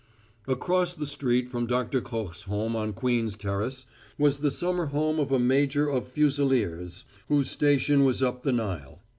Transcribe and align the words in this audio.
Across 0.47 0.95
the 0.95 1.05
street 1.05 1.47
from 1.47 1.67
Doctor 1.67 2.01
Koch's 2.01 2.45
home 2.45 2.75
on 2.75 2.91
Queen's 2.91 3.35
Terrace 3.37 3.85
was 4.17 4.39
the 4.39 4.49
summer 4.49 4.87
home 4.87 5.19
of 5.19 5.31
a 5.31 5.37
major 5.37 5.87
of 5.89 6.07
fusileers, 6.07 7.03
whose 7.27 7.51
station 7.51 8.03
was 8.03 8.23
up 8.23 8.41
the 8.41 8.51
Nile. 8.51 9.03